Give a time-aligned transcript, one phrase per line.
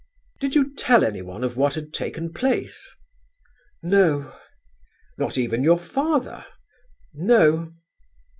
[0.39, 2.89] "Did you tell anyone of what had taken place?"
[3.83, 4.33] "No."
[5.19, 6.43] "Not even your father?"
[7.13, 7.73] "No."